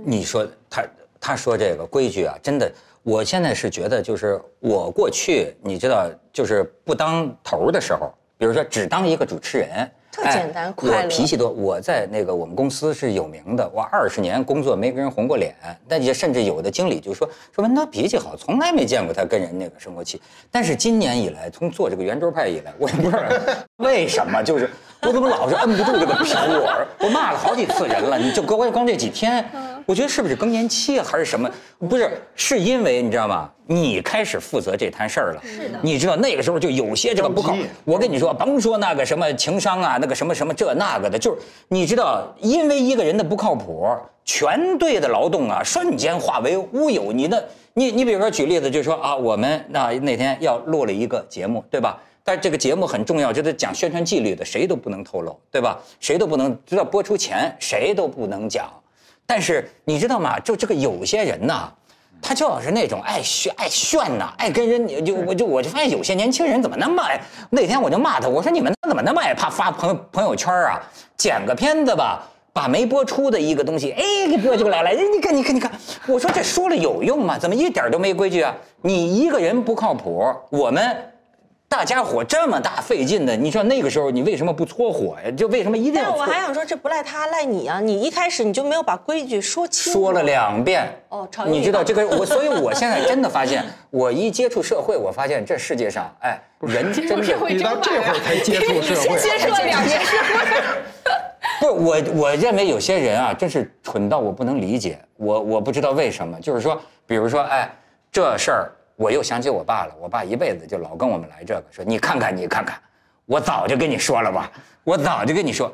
[0.05, 0.85] 你说他
[1.21, 2.69] 他说这个规矩啊，真的，
[3.05, 15.55] 我现在是觉得，就是我过去你知道，就是不当头儿的时候，比如说只当一个主持人，特简单哎快乐我脾气多，我在那个我们公司是有名的，我二十年工作没跟人红过脸，
[15.87, 20.21] 但也甚至有的经理就说说文涛脾气好，从来没见过他跟人那个生过气。
[20.51, 23.23] 但是今年以来，从做这个圆桌派以来，我也不知道
[23.77, 24.71] 为什么，就是
[25.03, 26.25] 我怎么老是摁不住这个火
[26.67, 29.45] 儿，我骂了好几次人了，你就光光这几天。
[29.87, 31.49] 我觉得是不是更年期啊，还是什么？
[31.89, 33.49] 不是，是因为你知道吗？
[33.69, 35.43] 你开始负责这摊事儿了。
[35.45, 35.79] 是的。
[35.81, 43.89] 你知道那个时候就有些这个不靠着急，我跟你说，甭说那个什么情商啊，那个什么什么这那个的，就是你知道，因为一个人的不靠谱，
[44.25, 47.13] 全队的劳动啊，瞬间化为乌有。
[47.13, 47.41] 你那，
[47.75, 52.01] 你你比如说举例子，就是说啊，我们那那天要录了一个节目，对吧？
[52.25, 55.79] 但这个节目很重要，就是讲宣传纪律的，谁都不能透露，对吧？
[56.01, 58.69] 谁都不能知道播出前谁都不能讲。
[59.27, 60.39] 但是你知道吗？
[60.41, 61.69] 就这个有些人呐，
[62.23, 67.21] 他就是那种爱炫爱炫呐，爱跟人就我就我就发现有些年轻人怎么那么爱。
[67.51, 70.81] 那天我就骂他，我说你们怎么那么爱怕发朋友朋友圈啊？
[71.17, 72.23] 剪个片子吧。
[72.53, 74.89] 把没播出的一个东西，哎，给播出来了。
[74.89, 75.71] 哎，你看，你看，你看，
[76.07, 77.39] 我说这说了有用吗？
[77.39, 78.57] 怎么一点都没规矩啊？
[78.81, 80.97] 你一个人不靠谱，我们
[81.69, 85.31] 大家伙这么大费劲的，你说那个时候你为什么不搓火呀？
[85.37, 86.25] 就为什么一定要但我？
[86.25, 87.81] 还想说，这不赖他，赖你啊！
[87.81, 89.93] 你一开始你就没有把规矩说清。
[89.93, 90.89] 说了两遍。
[91.09, 100.35] 哦你知道这个我，所以我现在真的发现，我一接触社会，我发现这世界上，哎，人真的社会你到这会儿才接触社会，接触了两年社会，
[101.61, 101.73] 不是
[102.15, 104.99] 我，我认为有些人啊，真是蠢到我不能理解。
[105.17, 107.69] 我我不知道为什么，就是说，比如说，哎，
[108.13, 109.95] 这事儿我又想起我爸了。
[110.01, 112.81] 我爸一辈子就老跟我们来这个，说你看看，你看看，
[113.27, 114.51] 我早就跟你说了吧，
[114.85, 115.71] 我早就跟你说，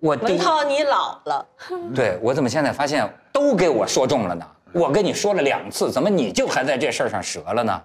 [0.00, 1.46] 我文涛，你老了，
[1.94, 4.46] 对我怎么现在发现都给我说中了呢？
[4.72, 7.82] 我跟你说了两次，怎么你就还在这事儿上折了呢？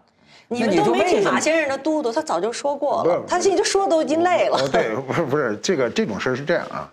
[0.50, 4.58] 你都没听马先生的嘟嘟，他早就说过了，他现在就说都已经累了。
[4.58, 6.92] 哦，对，不是不是，这个这种事儿是这样啊，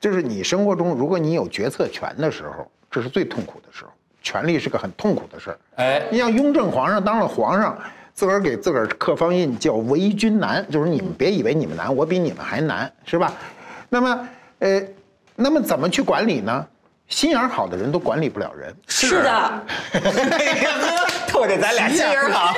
[0.00, 3.90] 就是你生活中如果你有决策权的时候，这是最痛苦的时候，
[4.24, 5.58] 权力是个很痛苦的事儿。
[5.76, 7.78] 哎你像雍正皇上当了皇上，
[8.12, 13.32] 自个儿给自个儿刻方印叫为君难，就是你们别以为你们难，我比你们还难，是吧？
[13.88, 14.82] 那么，呃，
[15.36, 16.66] 那么怎么去管理呢？
[17.06, 18.74] 心眼儿好的人都管理不了人。
[18.88, 19.62] 是的，
[21.28, 22.54] 透着咱俩心眼儿好。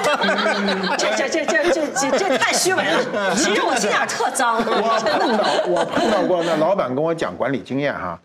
[0.97, 3.35] 这这这这这这这太虚伪了。
[3.35, 5.27] 其实我心眼儿特脏，我真的。
[5.27, 8.17] 碰到我碰到过那老板跟我讲管理经验哈，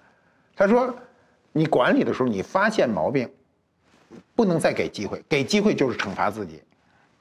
[0.55, 0.93] 他说，
[1.51, 3.29] 你管理的时候你发现毛病，
[4.35, 6.61] 不能再给机会，给机会就是惩罚自己。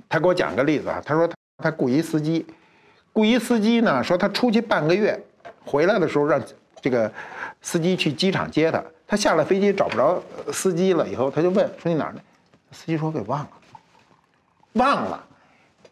[0.08, 2.46] 他给我讲个例子啊，他说他他雇一司机，
[3.12, 5.20] 雇一司机呢说他出去半个月，
[5.64, 6.40] 回来的时候让
[6.80, 7.10] 这个
[7.60, 12.20] 司机去机场接他，他下了飞机找不着呃司机了，以后他就问说你哪儿呢？
[12.72, 13.50] 司机说给忘了，
[14.74, 15.24] 忘了。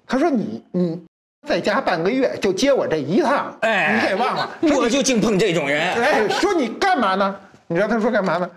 [0.06, 1.04] 他说你你
[1.46, 4.50] 在家半个月就接我这一趟，哎你给忘了。
[4.62, 5.92] 我就净碰这种人。
[5.94, 7.40] 哎，说你干嘛呢？
[7.68, 8.50] 你知道他说干嘛呢？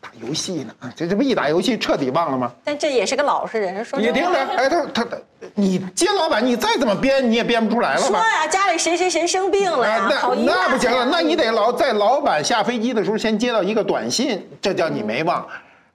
[0.00, 0.74] 打游戏呢。
[0.96, 2.52] 这这不一打游戏彻底忘了吗？
[2.64, 5.16] 但这也是个老实人，说你听着，哎，他他他，
[5.54, 8.18] 你接老板，你再怎么编，你也编不出来了说吧？
[8.18, 15.46] 呀，家里谁谁谁生病了那那不行了，那你得老在老板下飞机的时候先接到一个短信，这叫你没忘。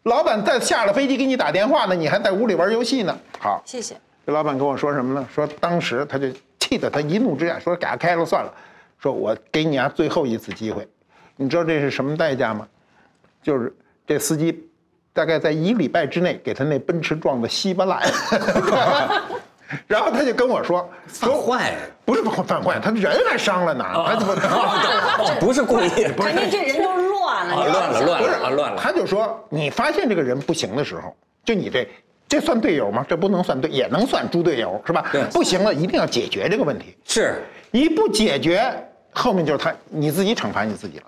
[0.03, 3.17] 老板在下了飞机给你打电话呢，你还在屋里玩游戏呢。
[3.39, 3.97] 好，谢谢。
[4.25, 5.27] 这老板跟我说什么呢？
[5.33, 6.27] 说当时他就
[6.59, 8.53] 气得他一怒之下说给他开了算了，
[8.99, 10.87] 说我给你啊最后一次机会，
[11.35, 12.67] 你知道这是什么代价吗？
[13.43, 13.73] 就是
[14.07, 14.67] 这司机
[15.13, 18.01] 大概在一礼拜之内给他那奔驰撞得稀巴烂
[19.87, 21.73] 然后他就跟我说说坏
[22.05, 24.33] 不是犯坏，他人还伤了呢，他怎么？
[25.17, 28.77] 哦，不是故意，肯定这人都乱了，啊你乱了乱不是了啊乱了。
[28.81, 31.87] 他就说你发现这个人不行的时候，就你这。
[32.27, 33.05] 这算队友吗？
[33.07, 35.05] 这不能算队，也能算猪队友，是吧？
[35.11, 36.97] 对不行了，一定要解决这个问题。
[37.05, 38.73] 是，一不解决，
[39.11, 41.03] 后面就是他你自己惩罚你自己了。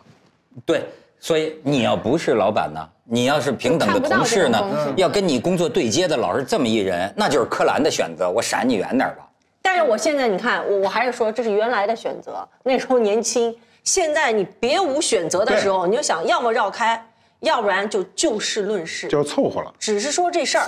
[0.66, 0.84] 对，
[1.20, 9.28] 所以你要不是老板呢，你要是平等的同事呢要跟你工作对接的老是这么一人，那就是柯蓝的选择，我闪你远点吧。
[9.62, 13.56] 但是我现在你看，我我还是说这是原来的选择，那时候年轻。
[13.84, 17.02] 现在你别无选择的时候，你就想要么绕开，
[17.40, 19.74] 要不然就就事论事，就凑合了。
[19.80, 20.68] 只是说这事儿。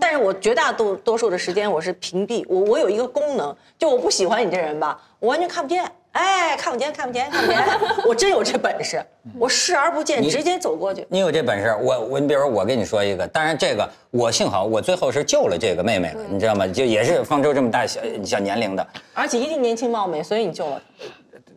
[0.00, 7.58] 但是我绝大多多数的时间我是屏蔽，我我有一个功能，就我不喜欢你这人吧，我完全看不见，哎，看不见，看不见，看不见，
[8.08, 9.04] 我真有这本事，
[9.38, 11.06] 我视而不见，你直接走过去。
[11.10, 16.66] 你有这本事，我我你比如说我跟你说一个，当然这个我幸好我最后是救了这个妹妹了，你知道吗？
[16.66, 20.82] 就也是方舟这么大小小年龄的，而且一定年轻貌美，所以你救了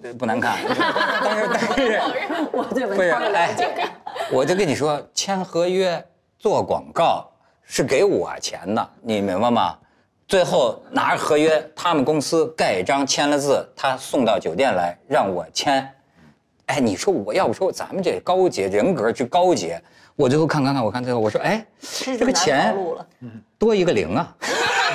[0.04, 0.58] 她不难看，
[1.24, 2.02] 但是但是。
[2.52, 3.56] 我对文不是哎。，
[4.32, 6.04] 我就跟你说，签合约
[6.38, 7.30] 做广告
[7.64, 9.78] 是给我钱的，你明白吗？
[10.32, 15.86] 最后拿着合约，他们公司盖一张，签了字，他送到酒店来让我签。
[16.67, 19.78] 哎，你说我要不说咱们这高洁人格之高洁，
[20.15, 21.65] 我最后看看看，我看最后我说，哎，
[22.17, 22.74] 这个钱
[23.60, 24.34] 多一个零啊！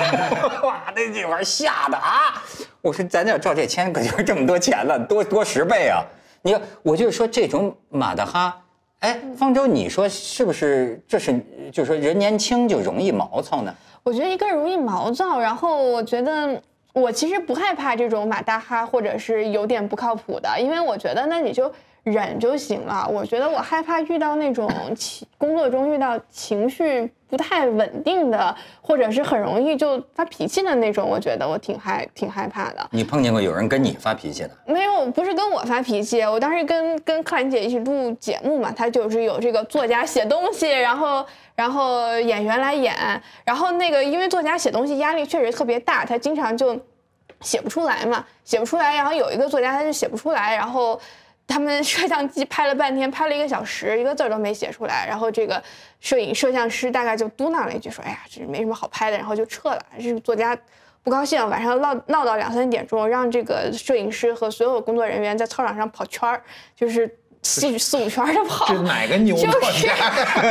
[0.63, 2.43] 哇，那这玩意吓得啊！
[2.81, 6.03] 我说咱要照这签，可就是这么多钱了，多多十倍啊！
[6.41, 8.59] 你看，我就是说这种马大哈，
[9.01, 10.99] 哎，方舟，你说是不是？
[11.07, 11.39] 这是
[11.71, 13.71] 就是说人年轻就容易毛糙呢？
[14.07, 16.61] 我觉得一个容易毛躁，然后我觉得
[16.93, 21.69] 我其实不害怕这种马大哈或者是有点不靠谱的，因为我觉得那你就
[22.11, 23.07] 忍就行了。
[23.11, 32.87] 我觉得我害怕遇到那种情工作中遇到情绪不太稳定的，或者是很容易就发脾气的那种，我觉得我挺害挺害怕的。
[32.91, 34.51] 你碰见过有人跟你发脾气的？
[34.65, 42.95] 没有，不是跟我发脾气，我当时跟跟克兰姐一起录节目嘛，她就是有这个作家写东西，然后然后演员来演，
[43.43, 46.79] 然后那个因为作家写东西压力确实特别大，他经常就
[47.41, 50.99] 写不出来嘛，写不出来，然后有一个作家他就写不出来，然后。
[51.47, 55.05] 他们摄像机拍了半天，拍了一个小时，一个字儿都没写出来。
[55.07, 55.63] 然后这个
[56.01, 59.81] 摄影摄像师大概就嘟囔了一句说：“哎呀，这没什么好拍的。”然后就撤了。
[59.97, 60.55] 这个作家
[61.03, 66.43] 不高兴，晚上闹闹到两三点钟，让这个摄影师和所有工作人员在操场上跑圈儿，
[66.75, 67.09] 就是
[67.43, 68.67] 四四五圈的跑。
[68.67, 69.87] 这哪个牛就是？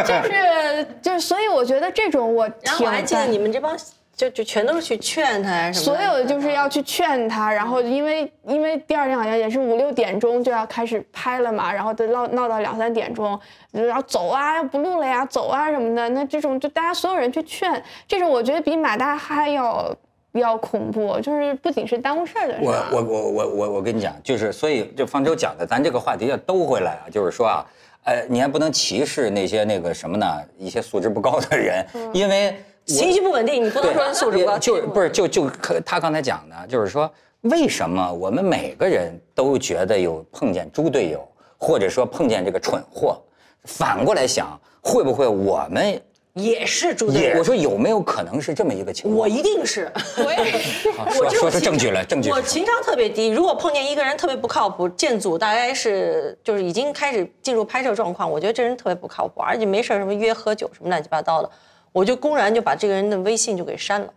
[0.06, 3.76] 就是就是，所以我觉得这种我然后我还记得你们这帮
[4.16, 6.02] 就就全都是去劝他呀什么所。
[6.02, 13.38] 有的就是要去劝他，然后因为因为第二天好像也是五六点钟就要开始拍了嘛，然后得闹闹到两三点钟，
[13.72, 16.09] 然后走啊，不录了呀，走啊什么的。
[16.09, 19.94] 那这种就大家所有人去劝，这种我觉得比马大哈要
[20.33, 22.85] 要恐怖，就是不仅是耽误事儿的事我儿。
[22.92, 27.66] 我我我我我跟你讲，就是所以就方舟讲的，咱这个话题要兜回来啊，就是说啊，
[28.05, 30.26] 呃，你还不能歧视那些那个什么呢，
[30.57, 34.59] 一些素质不高的人，因为我情绪不稳定，你不能说素质不高。
[34.59, 37.11] 就不是就就可他刚才讲的，就是说
[37.42, 41.27] 为什么我们每个人都觉得有碰见猪队友，
[41.59, 43.20] 或者说碰见这个蠢货，
[43.64, 46.01] 反过来想，会不会我们
[46.35, 47.31] 也是猪队？
[47.31, 47.44] 友我。
[47.44, 49.16] 说有没有可能是这么一个情况？
[49.16, 61.51] 我一定是，我也是， 好说说出证据来，证据我情商特别低，如果碰见一个人特别不靠谱，建组大概是就是已经开始进入拍摄状况，我觉得这人特别不靠谱，而且没事儿什么约喝酒什么乱七八糟的，
[61.96, 64.12] 我就公然就把这个人的微信就给删了，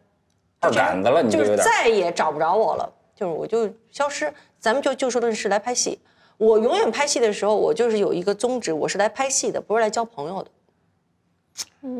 [0.59, 1.65] 二杆子了，你就就是有点。
[1.65, 4.29] 再也找不着我了，就是我就消失。
[4.59, 5.97] 咱们就就事论事来拍戏，
[6.35, 10.49] 我永远拍戏的时候，我就是有一个宗旨，我是来拍戏的，不是来交朋友的。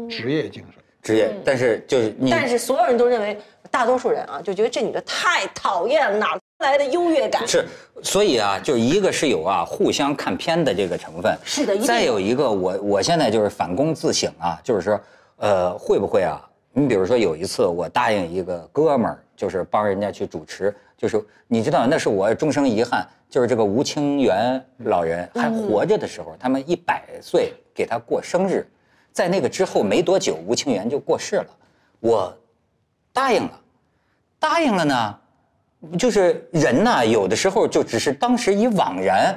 [0.09, 0.83] 职业精神。
[1.01, 3.39] 职业，但是就是你，但是所有人都认为，
[3.71, 7.47] 大多数人啊，就觉得这女的太讨厌了，哪来的优越感？
[7.47, 7.65] 是，
[8.03, 14.99] 所以啊，就一个是有啊互相看片的这个成分，是的再有一个，我我现在就是反躬自省啊，就是说，
[15.39, 16.39] 呃，会不会啊？
[16.71, 28.67] 你比如说有一次我答应一个哥们儿，就是帮人家去主持，就是你知道那是我终生遗憾，就是这个吴清源老人还活着的时候，他们一百岁给他过生日，
[29.11, 31.47] 在那个之后没多久，吴清源就过世了，
[31.99, 32.37] 我
[33.11, 33.59] 答应了，
[34.39, 35.19] 答应了呢。
[35.97, 39.33] 就是人呐，有的时候就只是当时一惘然，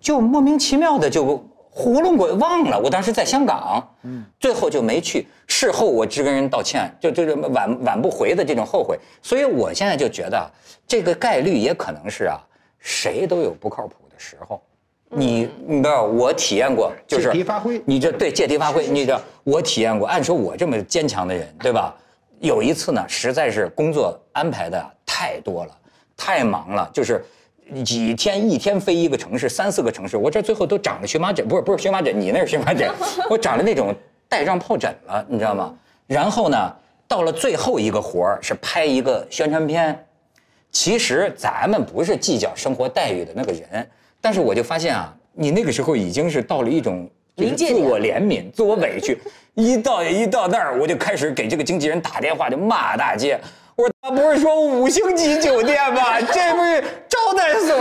[0.00, 1.42] 就莫名其妙的就
[1.78, 2.80] 糊弄过忘了。
[2.82, 5.26] 我当时在香港，嗯，最后就没去。
[5.46, 8.98] 事后我只跟人道歉，就就是挽挽不回的这种后悔。
[9.20, 10.50] 所以我现在就觉得，
[10.88, 12.40] 这个概率也可能是啊，
[12.78, 14.62] 谁都有不靠谱的时候。
[15.10, 20.08] 你你知道，我体验过，就是借题发挥你这对借题发挥，你知道，我体验过。
[20.08, 21.94] 按说我这么坚强的人， 对吧？
[22.40, 25.76] 有一次呢，实在是工作安排的太多了，
[26.16, 27.22] 太忙了，就是
[27.84, 32.88] 几天一天飞一个城市，三四个城市，我这最后都长了荨麻疹，不是不是荨麻疹，你那是荨麻疹，
[33.28, 33.94] 我长了那种
[34.28, 35.74] 带状疱疹了，你知道吗？
[36.06, 36.72] 然后呢，
[37.08, 40.06] 到了最后一个活儿是拍一个宣传片，
[40.70, 43.88] 其实咱们不是计较生活待遇的那个人，
[44.20, 49.18] 但是我就发现啊，你那个时候已经是到了一种就是自临界点我怜悯、自我委屈，
[49.54, 53.40] 一到一到那儿，我就开始给这个经纪人打电话，就骂大街。
[53.76, 56.20] 我说他不是说五星级酒店吗？
[56.20, 57.76] 这不是招待所。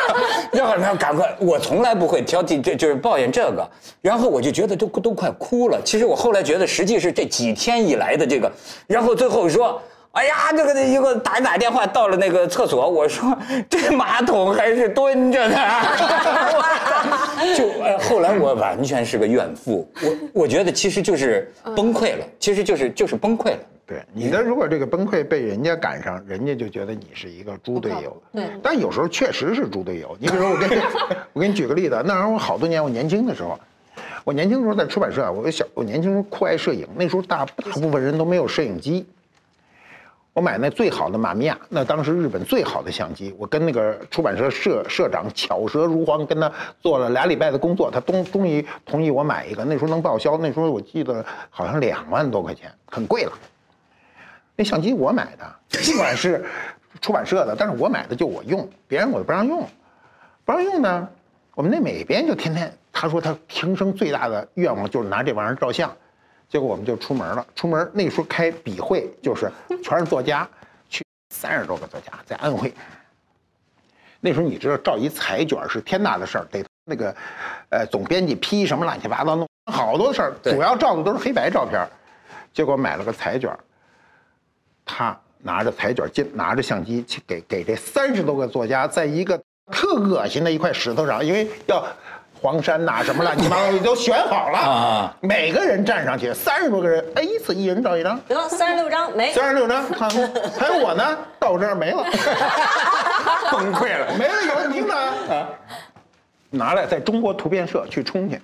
[0.52, 3.68] 然后他赶快，我从来不会挑剔，这就是抱怨这个。
[4.02, 5.80] 然后我就觉得都都快哭了。
[5.84, 8.52] 其实我后来觉得，实际是这几天以来的这个，
[8.86, 9.80] 然后最后说。
[10.18, 13.38] 哎呀，这个一个打打电话到了那个厕所，我说
[13.70, 15.54] 这马桶还是蹲着的，
[17.56, 23.58] 就呃，后来我完全是个怨妇，我我觉得其实就是崩溃了，其实就是就是崩溃了。
[23.86, 28.20] 对你的，如果这个崩溃被人家赶上，人家就觉得你是一个猪队友。
[28.32, 30.16] 对但有时候确实是猪队友。
[30.18, 30.82] 你比如说， 我给你，
[31.32, 33.56] 我给你举个例子，那时候我好多年，我年轻的时候，
[34.24, 39.06] 我年轻的时候在出版社，我小，我年轻时候酷爱摄影，那时候大大部分人都没有摄影机。
[40.38, 46.48] 我买那最好的玛米亚，那当时日本最好的相机，我跟那个出版社社社长巧舌如簧，跟他
[46.80, 49.64] 做了俩礼拜的工作，他终终于同意我买一个。
[49.64, 53.32] 那时候能报销，那时候我记得好像两万多块钱，很贵了。
[54.54, 56.46] 那相机我买的，尽管是
[57.00, 59.68] 出版社的，但是我买的就我用，别人我就不让用，
[60.44, 61.08] 不让用呢。
[61.56, 65.96] 我们那美编就天天他说他平生最大的愿望就是拿这玩意儿照相，
[66.48, 67.46] 结果我们就出门了。
[67.54, 69.50] 出门那时候开笔会，就是
[69.82, 70.48] 全是作家，
[70.88, 72.72] 去三十多个作家在安徽。
[74.20, 77.14] 那时候你知道照一彩卷是天大的事儿，得那个
[77.68, 81.88] 呃总编辑批什么乱七八糟弄好多事儿，主要照的都是黑白照片儿。
[82.52, 83.56] 结果买了个彩卷，
[84.84, 91.86] 他拿着彩卷进，拿着相机去给给这三十多个作家，在一个特恶心的一块石头上，因为要
[92.40, 102.04] 黄山呐、什么乱七八糟都选好了啊每个人站上去，三十多个人，哎，一次一人照一张，得三十六张没，三十六张， 看看还有我呢，到我这儿没了，
[103.50, 104.14] 崩溃了。
[104.16, 105.48] 没了有您呢啊，
[106.50, 108.40] 拿来在中国图片社去冲去，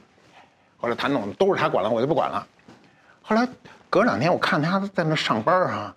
[0.80, 2.44] 后来谭总都是他管了，我就不管了。
[3.22, 3.46] 后来
[3.88, 5.94] 隔两天我看他在那上班啊，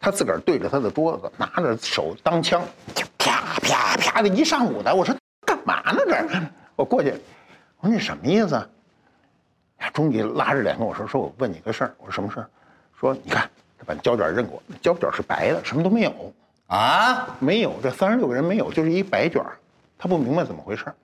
[0.00, 2.62] 他自个儿对着他的桌子，拿着手当枪，
[2.94, 4.94] 就啪啪啪的一上午的。
[4.94, 5.14] 我说
[5.44, 6.40] 干嘛呢这？
[6.74, 7.14] 我过去，
[7.82, 8.64] 我说你什么意思啊？
[9.80, 12.46] 呀，终于拉着脸跟我说：“说我问你个事儿。”我说什么事儿？
[12.98, 16.32] 说你看，他把胶卷扔给我，胶卷是白的，什么都没有，
[16.68, 17.74] 啊，没有。
[17.82, 19.58] 这三十六个人没有，就是一白卷儿
[19.98, 20.94] 他不明白怎么回事儿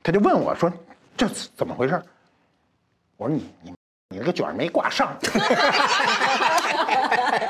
[0.00, 0.72] 他就问我说
[1.18, 1.26] ：“这
[1.56, 2.02] 怎么回事儿
[3.16, 3.74] 我说：“你你
[4.10, 5.12] 你那个卷儿没挂上，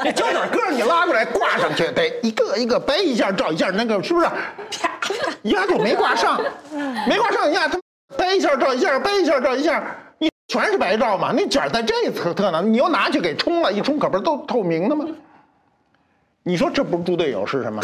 [0.02, 4.26] 这胶卷搁上你拉过来挂上去，得一个一个掰一下照一下，那个是不是？
[4.26, 4.90] 啪，
[5.42, 6.40] 一下就没挂上，
[7.06, 7.78] 没挂上，一下他
[8.16, 9.82] 掰一下照一下，掰一下照一下，
[10.18, 11.32] 你全是白照嘛？
[11.34, 15.04] 那卷在这侧侧呢，你又拿去给冲了，一冲可不是都透明的吗？
[16.42, 17.82] 你说这不是猪队友是什么？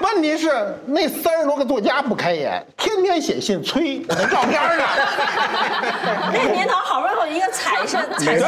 [0.00, 0.50] 问题是
[0.86, 4.84] 那三十多个作家不开眼，天天写信催我的照片呢。
[6.32, 8.46] 那年头好不容易一个彩色彩色，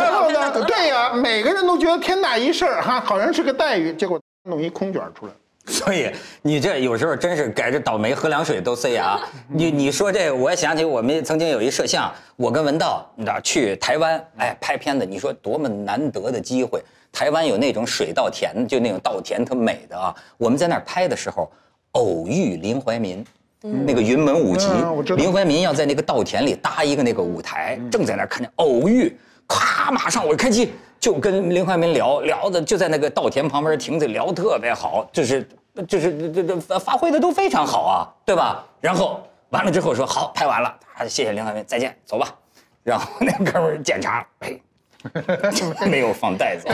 [0.52, 4.18] 的对呀、每个人都觉得天大一事儿哈，好像是个待遇，结果
[4.48, 5.32] 弄一空卷出来。
[5.70, 6.10] 所以
[6.40, 9.20] 你这有时候真是改着倒霉喝凉水都塞牙。
[9.48, 16.82] 你你说这个，我也想起我们曾经有一摄像，我跟文道，你知道去台湾，哎，拍片子，你说多么难得的机会。
[17.12, 20.14] 台湾有那种水稻田，就那种稻田特美的啊。
[20.36, 21.50] 我们在那儿拍的时候，
[21.92, 23.24] 偶遇林怀民。
[23.60, 24.68] 那个云门舞集
[25.16, 29.12] 林怀民要在那个稻田里搭一个那个舞台，正在那儿看见偶遇，
[29.48, 30.70] 咵，马上我就开机
[31.01, 35.49] 就跟林怀民聊聊的，就在那个稻田旁边亭子聊特别好，就是
[35.86, 38.64] 就是这这发发挥的都非常好啊，对吧？
[38.80, 39.20] 然后
[39.51, 42.34] 完了之后说好，拍完了，啊，谢谢林怀民，再见，走吧。
[42.82, 44.59] 然后那哥们儿检查，哎，
[45.86, 46.66] 没有放袋子，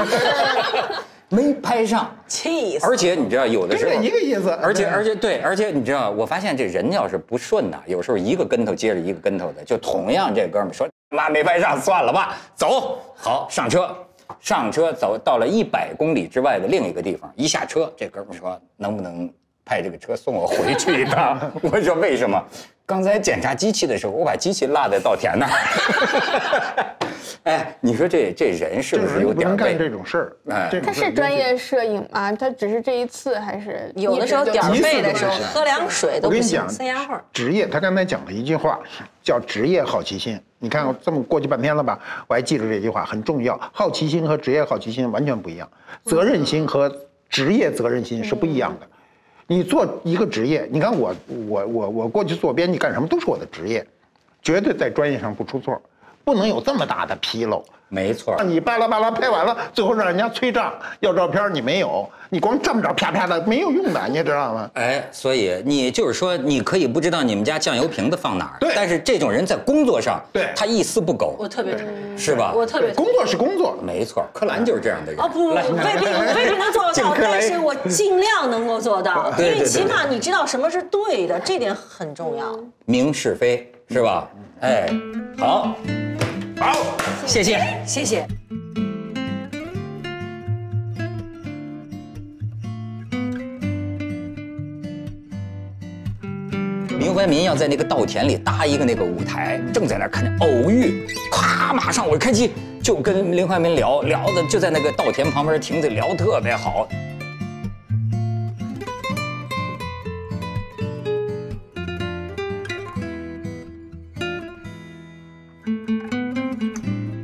[1.29, 2.11] 没拍上。
[2.27, 2.87] 气死！
[2.87, 13.95] 而且你知道，有的时候一个意思而且而且对，而且你知道，我发现这人要是不顺呐，有时候一个跟头接着一个跟头的，就同样这哥们说妈没拍上，算了吧，走，好上车，
[14.41, 19.33] 上车走到了一百公里之外的另一个地方，一下车，这哥们儿说能不能
[19.65, 21.53] 派这个车送我回去一趟？
[21.63, 22.43] 我说为什么？
[22.87, 26.97] 刚才检查机器的时候，我把机器落在稻田那儿。
[27.45, 29.77] 哎，你说这这人是不是是有点儿背？
[29.77, 30.37] 这种事儿。
[30.51, 32.33] 哎他是专业摄影吗？
[32.33, 37.19] 他只是这一次还是有的时候点儿背的时候喝凉水都不行，我跟你讲塞牙缝。
[37.33, 38.79] 职业，他刚才讲了一句话，
[39.23, 40.39] 叫职业好奇心。
[40.65, 43.61] 你看我这么过去半天了吧，我还记住这句话，很重要。
[43.71, 45.69] 好奇心和职业好奇心完全不一样，
[46.05, 46.91] 责任心和
[47.29, 48.89] 职业责任心是不一样的。
[49.47, 51.15] 你做一个职业，你看我
[51.47, 53.87] 我我我过去做编辑干什么都是我的职业，
[54.41, 55.79] 绝对在专业上不出错，
[56.25, 57.63] 不能有这么大的纰漏。
[57.91, 58.35] 没错。
[58.43, 64.69] 你巴拉巴拉拍完了，最后让人家催账要照片，你没有，你光这么着啪啪的没有用的，你知道吗？
[64.75, 71.79] 哎，所以你就是说，你可以不知道你们家酱油瓶子放哪儿，对但是这种人在工作上，对他一丝不苟，我特别，
[72.17, 72.53] 是吧？
[72.53, 75.21] 我特别工作是工作，没错，柯蓝就是这样的人。
[75.21, 82.59] 哦不未必未必能做得到，但是我尽量能够做到，因为起码你知道什么是对的，这点很重要。
[82.87, 84.29] 明是非，是吧？
[84.61, 84.89] 哎，
[85.39, 85.75] 好，
[86.65, 86.97] 好，
[87.27, 87.61] 谢谢。
[87.85, 88.27] 谢谢。
[96.99, 102.53] 林怀民要在那个稻田里搭一个那个舞台，正在那儿看见偶遇，咵，马上我就开机
[102.83, 106.89] 就跟林怀民聊聊的，就在那个稻田旁边亭子聊特别好。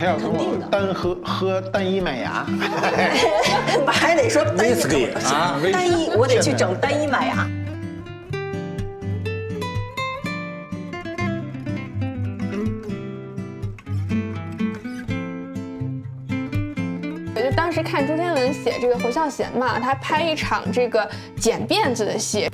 [0.00, 2.46] 他要跟我单喝喝单一麦芽，
[3.86, 4.72] 我还得说单一
[5.22, 7.46] 啊单一，我得去整单一麦芽。
[17.36, 22.48] 我就当时看朱天文写这个侯孝贤嘛，他拍一场这个剪辫子的戏，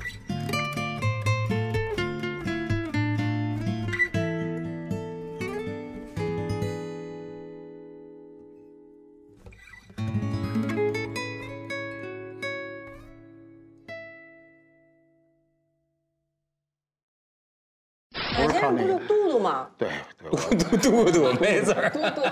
[20.91, 21.91] 嘟嘟，没字儿。
[21.91, 22.23] 嘟嘟，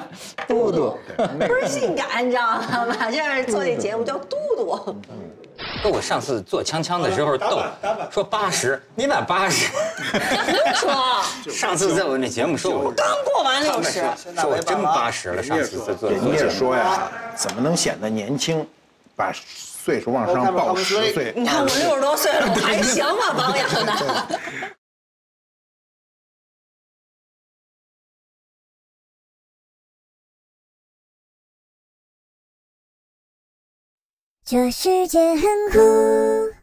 [0.47, 0.99] 嘟嘟
[1.39, 3.11] 倍儿性感，你知道吗？
[3.11, 4.97] 现在做这节目叫嘟嘟。
[5.83, 7.63] 跟我上次做锵锵的时候逗，
[8.11, 9.71] 说八十，你咋八十？
[10.75, 14.01] 说上次在我那节目说我刚过完六十，
[14.37, 18.67] 说我真八十了，上次在做人家说呀，怎么能显得年轻，
[19.17, 21.33] 把岁数往上报十岁？
[21.37, 23.33] 你看我六十多岁了，我还 行吗？
[23.37, 24.41] 保养的。
[34.47, 35.41] 这世界很
[35.73, 36.54] 酷。